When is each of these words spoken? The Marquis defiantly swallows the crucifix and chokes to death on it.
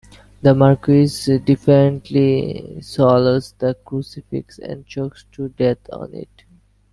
The 0.41 0.55
Marquis 0.55 1.37
defiantly 1.45 2.79
swallows 2.81 3.53
the 3.59 3.75
crucifix 3.85 4.57
and 4.57 4.83
chokes 4.87 5.25
to 5.33 5.49
death 5.49 5.87
on 5.93 6.15
it. 6.15 6.41